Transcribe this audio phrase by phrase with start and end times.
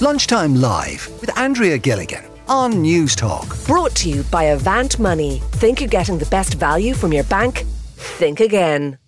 [0.00, 3.66] Lunchtime Live with Andrea Gilligan on Newstalk.
[3.66, 5.42] Brought to you by Avant Money.
[5.54, 7.64] Think you're getting the best value from your bank?
[7.96, 8.98] Think again.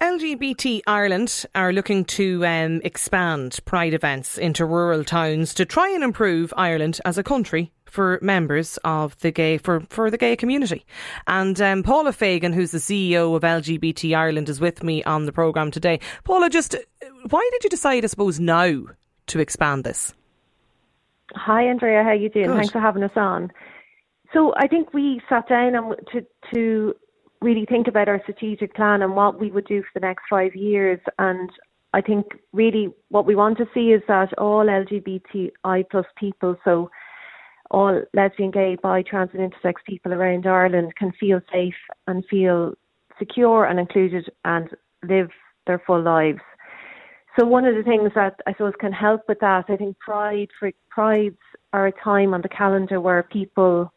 [0.00, 6.04] LGBT Ireland are looking to um, expand Pride events into rural towns to try and
[6.04, 10.86] improve Ireland as a country for members of the gay for, for the gay community.
[11.26, 15.32] And um, Paula Fagan, who's the CEO of LGBT Ireland, is with me on the
[15.32, 15.98] programme today.
[16.22, 16.76] Paula, just
[17.30, 18.84] why did you decide, I suppose, now
[19.26, 20.14] to expand this?
[21.34, 22.02] Hi, Andrea.
[22.02, 22.46] How you doing?
[22.46, 22.56] Good.
[22.56, 23.50] Thanks for having us on.
[24.32, 26.94] So I think we sat down and to to
[27.40, 30.54] really think about our strategic plan and what we would do for the next five
[30.54, 30.98] years.
[31.18, 31.50] And
[31.92, 36.90] I think really what we want to see is that all LGBTI plus people, so
[37.70, 41.74] all lesbian, gay, bi, trans, and intersex people around Ireland can feel safe
[42.06, 42.74] and feel
[43.18, 44.68] secure and included and
[45.02, 45.28] live
[45.66, 46.40] their full lives.
[47.38, 50.48] So one of the things that I suppose can help with that, I think Pride
[50.58, 51.36] for Prides
[51.72, 53.92] are a time on the calendar where people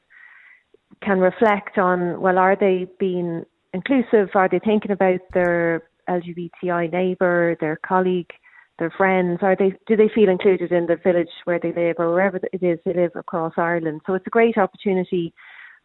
[1.03, 4.29] can reflect on well, are they being inclusive?
[4.33, 8.31] Are they thinking about their LGBTI neighbour, their colleague,
[8.79, 9.39] their friends?
[9.43, 12.63] Are they do they feel included in the village where they live or wherever it
[12.63, 14.01] is they live across Ireland?
[14.07, 15.33] So it's a great opportunity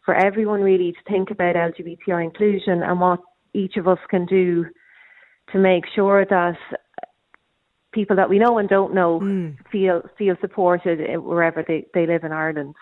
[0.03, 3.19] for everyone really to think about LGBTI inclusion and what
[3.53, 4.65] each of us can do
[5.51, 6.57] to make sure that
[7.93, 9.55] people that we know and don't know Mm.
[9.71, 12.75] feel feel supported wherever they, they live in Ireland.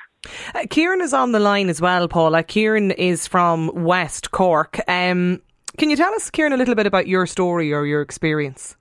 [0.55, 2.43] Uh, Kieran is on the line as well, Paula.
[2.43, 4.79] Kieran is from West Cork.
[4.87, 5.41] Um,
[5.77, 8.75] can you tell us, Kieran, a little bit about your story or your experience?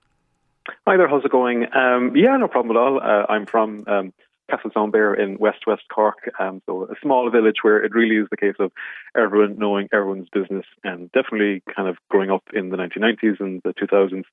[0.87, 1.65] Hi there, how's it going?
[1.75, 2.99] Um, yeah, no problem at all.
[2.99, 4.13] Uh, I'm from um,
[4.51, 8.37] Castletownbere in West West Cork, um, so a small village where it really is the
[8.37, 8.71] case of
[9.17, 13.73] everyone knowing everyone's business, and definitely kind of growing up in the 1990s and the
[13.73, 14.23] 2000s.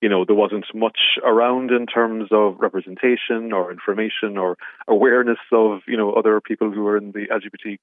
[0.00, 4.56] You know, there wasn't much around in terms of representation or information or
[4.88, 7.78] awareness of you know other people who are in the LGBT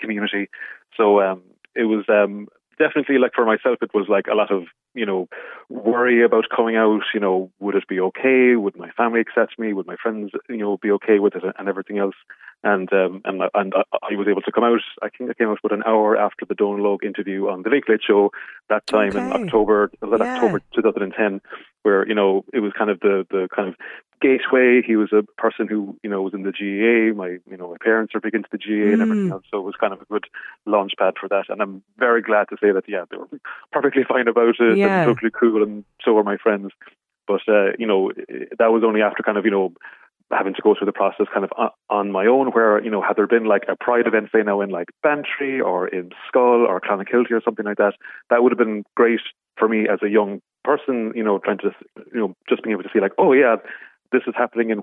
[0.00, 0.48] community.
[0.96, 1.42] So um,
[1.74, 2.48] it was um,
[2.78, 4.64] definitely like for myself, it was like a lot of
[4.94, 5.28] you know
[5.68, 7.02] worry about coming out.
[7.14, 8.56] You know, would it be okay?
[8.56, 9.72] Would my family accept me?
[9.72, 12.14] Would my friends you know be okay with it and everything else?
[12.64, 14.80] And um, and and I, was able to come out.
[15.02, 17.70] I think I came out about an hour after the Dónal Óg interview on the
[17.70, 18.30] Late Late Show
[18.68, 19.90] that time in October.
[20.00, 20.34] That Yeah.
[20.36, 21.40] October 2010?
[21.82, 23.74] Where you know it was kind of the the kind of
[24.20, 24.80] gateway.
[24.86, 27.12] He was a person who you know was in the GAA.
[27.18, 29.32] My you know my parents are big into the GAA and everything Mm.
[29.32, 30.26] else, so it was kind of a good
[30.64, 31.46] launch pad for that.
[31.48, 33.28] And I'm very glad to say that yeah, they were
[33.72, 35.04] perfectly fine about it Yeah.
[35.04, 36.70] totally cool, and so were my friends.
[37.26, 38.12] But uh, you know
[38.58, 39.72] that was only after kind of you know
[40.30, 42.48] having to go through the process kind of on, on my own.
[42.50, 45.60] Where you know had there been like a pride event, say now in like Bantry
[45.60, 47.94] or in Schull or Clonakilty or something like that,
[48.30, 49.20] that would have been great
[49.56, 51.12] for me as a young person.
[51.14, 51.70] You know, trying to
[52.12, 53.56] you know just being able to see like oh yeah,
[54.10, 54.82] this is happening in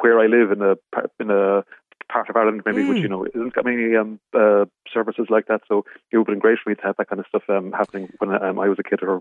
[0.00, 0.76] where I live in a
[1.18, 1.64] in a
[2.12, 3.02] part of Ireland maybe which Mm.
[3.02, 5.62] you know isn't got many um, uh, services like that.
[5.68, 7.72] So it would have been great for me to have that kind of stuff um,
[7.72, 9.20] happening when um, I was a kid or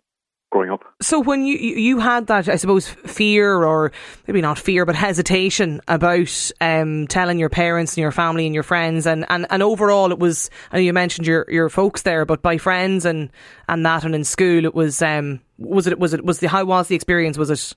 [0.52, 0.84] growing up.
[1.02, 3.94] So when you you had that, I suppose, fear or
[4.28, 8.64] maybe not fear, but hesitation about um, telling your parents and your family and your
[8.64, 10.50] friends, and, and, and overall, it was.
[10.72, 13.30] I know you mentioned your, your folks there, but by friends and,
[13.70, 15.02] and that, and in school, it was.
[15.02, 17.38] Um, was it was it was the how was the experience?
[17.38, 17.74] Was it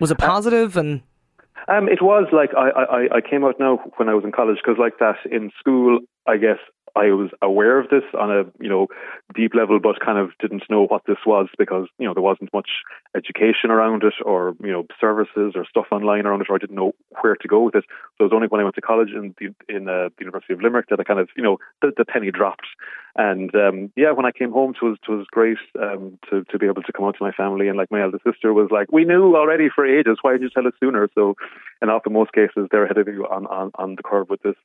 [0.00, 0.72] was it positive?
[0.74, 1.02] positive and
[1.66, 4.58] Um, it was like I, I, I came out now when I was in college
[4.62, 6.58] because like that in school, I guess
[6.96, 8.88] I was aware of this on a you know
[9.34, 12.52] deep level, but kind of didn't know what this was because you know there wasn't
[12.52, 12.70] much
[13.16, 16.76] education around it or you know services or stuff online around it, or I didn't
[16.76, 17.84] know where to go with it.
[18.16, 20.54] So it was only when I went to college in the, in uh, the University
[20.54, 22.66] of Limerick that I kind of you know the, the penny dropped.
[23.16, 26.58] And um, yeah, when I came home, it was it was great um, to to
[26.58, 27.68] be able to come out to my family.
[27.68, 30.18] And like my eldest sister was like, "We knew already for ages.
[30.22, 31.36] Why didn't you tell us sooner?" So,
[31.80, 34.56] and often most cases they're ahead of you on on, on the curve with this.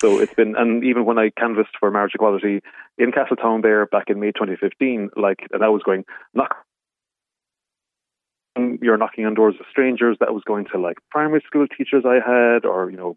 [0.00, 2.60] So it's been, and even when I canvassed for marriage equality
[2.98, 6.04] in Castletownbere back in May 2015, like, and I was going
[6.34, 6.56] knock.
[8.56, 10.16] You're knocking on doors of strangers.
[10.20, 13.16] That was going to like primary school teachers I had, or you know,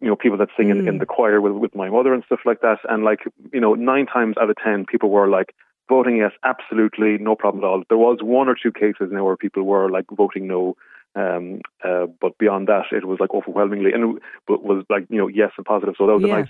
[0.00, 1.00] you know, people that sing in, in mm.
[1.00, 2.78] the choir with, with my mother and stuff like that.
[2.88, 3.20] And like,
[3.52, 5.54] you know, nine times out of ten, people were like
[5.88, 7.82] voting yes, absolutely, no problem at all.
[7.88, 10.76] There was one or two cases now where people were like voting no.
[11.14, 15.18] Um, uh, but beyond that, it was like overwhelmingly, and it but was like you
[15.18, 15.94] know yes and positive.
[15.98, 16.36] So that was Yeah.
[16.36, 16.48] a nice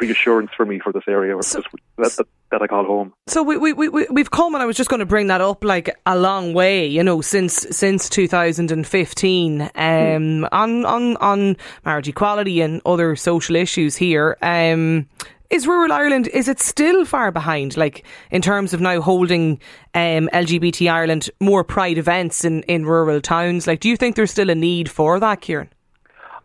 [0.00, 1.62] reassurance for me for this area So-
[1.98, 3.12] that, that, that I call home.
[3.28, 5.62] So we, we, we, we've come, and I was just going to bring that up,
[5.62, 12.60] like a long way, you know, since since 2015, um, on on on marriage equality
[12.60, 14.36] and other social issues here.
[14.42, 15.06] Um,
[15.50, 17.76] Is rural Ireland is it still far behind?
[17.76, 19.60] Like in terms of now holding
[19.94, 23.66] um, LGBT Ireland more pride events in, in rural towns?
[23.66, 25.68] Like, do you think there's still a need for that, Kieran?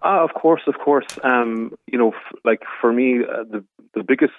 [0.04, 1.08] Uh, of course, of course.
[1.24, 4.34] Um, you know, f- like for me, uh, the the biggest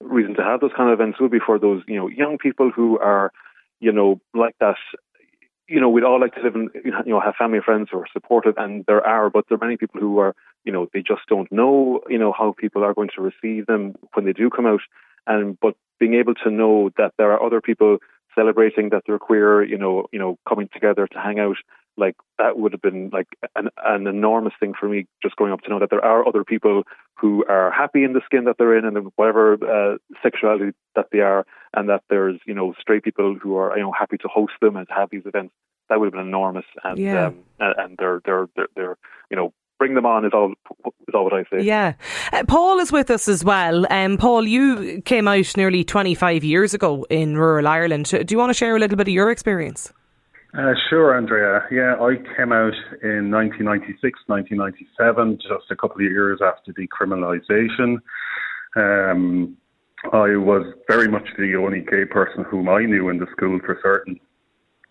[0.00, 2.70] reason to have those kind of events would be for those you know young people
[2.70, 3.32] who are
[3.80, 4.76] you know like that
[5.68, 7.98] you know, we'd all like to live and you know have family and friends who
[7.98, 11.00] are supportive, and there are, but there are many people who are, you know, they
[11.00, 14.50] just don't know, you know, how people are going to receive them when they do
[14.50, 14.80] come out,
[15.26, 17.98] and but being able to know that there are other people
[18.34, 21.56] celebrating that they're queer, you know, you know, coming together to hang out,
[21.96, 25.60] like that would have been like an, an enormous thing for me just growing up
[25.62, 26.82] to know that there are other people
[27.18, 31.20] who are happy in the skin that they're in and whatever uh, sexuality that they
[31.20, 31.44] are,
[31.74, 34.76] and that there's you know straight people who are you know happy to host them
[34.76, 35.52] and have these events.
[35.88, 37.26] That would have been enormous, and yeah.
[37.26, 38.96] um, and they're they're they're, they're
[39.30, 40.52] you know bring them on is all
[41.08, 41.62] is all what I say.
[41.64, 41.94] Yeah,
[42.32, 43.84] uh, Paul is with us as well.
[43.90, 48.06] Um, Paul, you came out nearly 25 years ago in rural Ireland.
[48.06, 49.92] Do you want to share a little bit of your experience?
[50.56, 51.66] Uh, sure, Andrea.
[51.70, 57.96] Yeah, I came out in 1996, 1997, just a couple of years after decriminalisation.
[58.76, 59.56] Um,
[60.12, 63.78] I was very much the only gay person whom I knew in the school for
[63.82, 64.20] certain.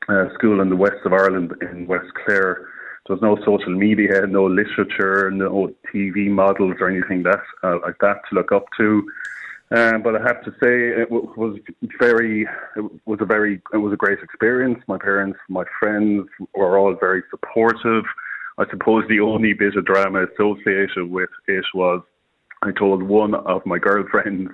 [0.10, 2.68] Uh, school in the west of Ireland in West Clare.
[3.06, 7.98] There was no social media, no literature, no TV models or anything that uh, like
[8.02, 9.08] that to look up to.
[9.72, 11.58] Um, but I have to say, it w- was
[11.98, 12.46] very,
[12.76, 14.80] it was a very, it was a great experience.
[14.88, 18.04] My parents, my friends were all very supportive.
[18.58, 22.02] I suppose the only bit of drama associated with it was
[22.64, 24.52] I told one of my girlfriends,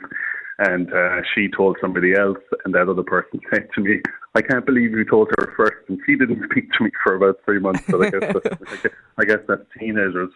[0.59, 4.01] and uh, she told somebody else, and that other person said to me,
[4.35, 7.39] "I can't believe you told her first, and she didn't speak to me for about
[7.43, 8.85] three months." But I guess that's,
[9.17, 10.29] I guess that's teenagers.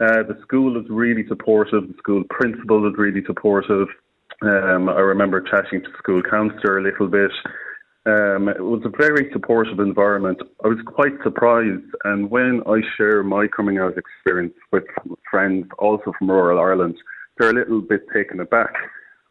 [0.00, 1.88] Uh, the school is really supportive.
[1.88, 3.88] The school principal is really supportive.
[4.42, 7.32] Um, I remember chatting to the school counsellor a little bit.
[8.06, 10.40] Um, it was a very supportive environment.
[10.64, 14.84] I was quite surprised, and when I share my coming out experience with
[15.30, 16.96] friends, also from rural Ireland,
[17.36, 18.74] they're a little bit taken aback.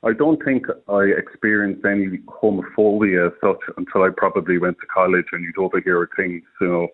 [0.03, 5.25] I don't think I experienced any homophobia as such until I probably went to college
[5.31, 6.87] and you'd overhear things, you know,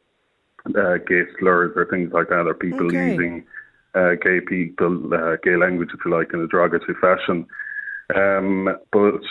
[0.80, 2.98] uh, gay slurs or things like that, or people Okay.
[2.98, 3.46] using
[3.96, 7.46] uh, gay people, uh, gay language, if you like, in a derogatory fashion.
[8.16, 9.22] Um, but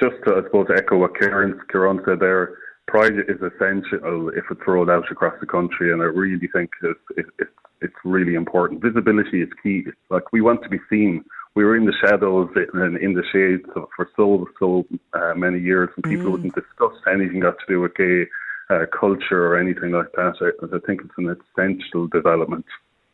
[0.00, 2.56] just to, I suppose, to echo what Kieran, Kieran said there,
[2.86, 7.00] pride is essential if it's rolled out across the country, and I really think it's,
[7.16, 7.48] it, it,
[7.80, 8.82] it's really important.
[8.82, 9.84] Visibility is key.
[9.86, 11.24] It's like we want to be seen.
[11.54, 15.90] We were in the shadows and in the shades for so so uh, many years,
[15.94, 18.26] and people wouldn't discuss anything got to do with gay
[18.70, 20.34] uh, culture or anything like that.
[20.40, 22.66] I, I think it's an essential development.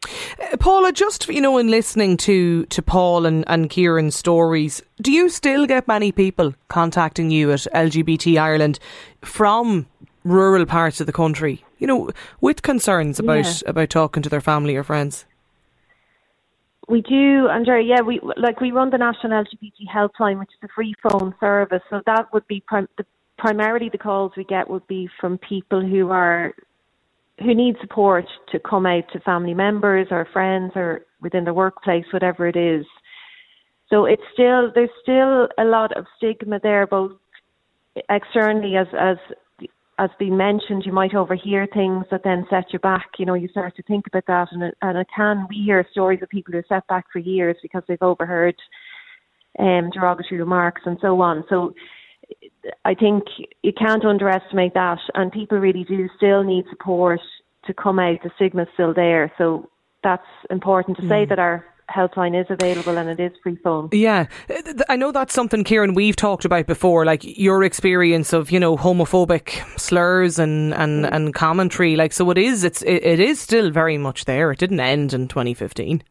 [0.04, 5.12] Uh, Paula, just you know, in listening to to Paul and, and Kieran's stories, do
[5.12, 8.78] you still get many people contacting you at LGBT Ireland
[9.22, 9.86] from
[10.24, 11.64] rural parts of the country?
[11.78, 12.10] You know,
[12.40, 13.70] with concerns about Yeah.
[13.70, 15.26] about talking to their family or friends.
[16.88, 17.82] We do, Andrea.
[17.84, 21.82] Yeah, we like we run the National LGBT Helpline, which is a free phone service.
[21.90, 23.04] So that would be prim- the,
[23.38, 26.52] primarily the calls we get would be from people who are
[27.40, 32.04] who need support to come out to family members or friends or within the workplace,
[32.12, 32.86] whatever it is.
[33.88, 37.12] So it's still there's still a lot of stigma there, both
[38.08, 39.16] externally as as
[40.00, 43.06] as being mentioned, you might overhear things that then set you back.
[43.18, 45.46] You know, you start to think about that, and it, and it can.
[45.50, 48.54] We hear stories of people who are set back for years because they've overheard
[49.58, 51.44] um, derogatory remarks and so on.
[51.50, 51.74] So
[52.84, 53.24] I think
[53.62, 57.20] you can't underestimate that, and people really do still need support
[57.66, 58.18] to come out.
[58.22, 59.68] The stigma's still there, so
[60.02, 61.64] that's important to say that our
[61.94, 63.88] helpline is available and it is free phone.
[63.92, 68.50] Yeah, Uh, I know that's something, Kieran, we've talked about before, like your experience of,
[68.50, 71.96] you know, homophobic slurs and, and, and commentary.
[71.96, 74.52] Like, so it is, it's, it, it is still very much there.
[74.52, 76.02] It didn't end in 2015.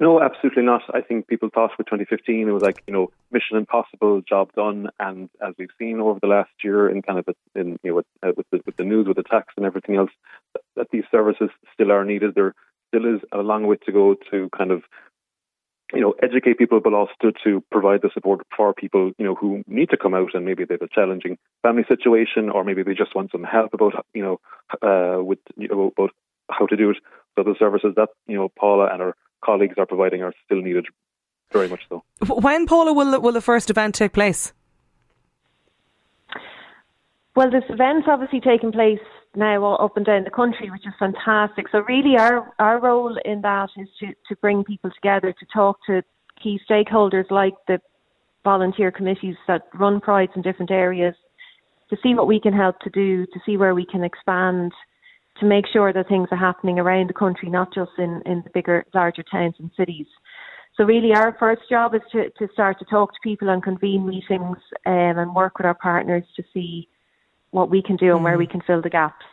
[0.00, 0.82] No, absolutely not.
[0.94, 4.88] I think people thought with 2015 it was like you know mission impossible, job done,
[4.98, 7.96] and as we've seen over the last year in kind of the, in you know
[7.96, 10.10] with, uh, with the with the news, with the tax and everything else,
[10.54, 12.34] that, that these services still are needed.
[12.34, 12.54] There
[12.88, 14.84] still is a long way to go to kind of
[15.92, 19.62] you know educate people, but also to provide the support for people you know who
[19.66, 22.94] need to come out and maybe they have a challenging family situation, or maybe they
[22.94, 24.40] just want some help about you know
[24.80, 26.12] uh, with you know, about
[26.50, 26.96] how to do it.
[27.36, 29.14] So the services that you know Paula and her
[29.44, 30.86] colleagues are providing are still needed,
[31.52, 32.02] very much so.
[32.26, 34.52] When, Paula, will the, will the first event take place?
[37.36, 38.98] Well, this event's obviously taking place
[39.34, 41.66] now all up and down the country, which is fantastic.
[41.70, 45.78] So really, our our role in that is to to bring people together to talk
[45.86, 46.02] to
[46.42, 47.80] key stakeholders like the
[48.42, 51.14] volunteer committees that run prides in different areas
[51.90, 54.72] to see what we can help to do, to see where we can expand,
[55.40, 58.50] to make sure that things are happening around the country, not just in, in the
[58.50, 60.06] bigger, larger towns and cities.
[60.76, 64.06] So really, our first job is to, to start to talk to people and convene
[64.06, 64.56] meetings
[64.86, 66.88] um, and work with our partners to see
[67.50, 69.24] what we can do and where we can fill the gaps.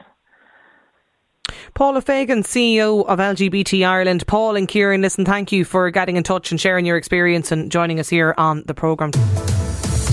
[1.74, 4.26] Paula Fagan, CEO of LGBT Ireland.
[4.28, 7.72] Paul and Kieran, listen, thank you for getting in touch and sharing your experience and
[7.72, 9.12] joining us here on the programme.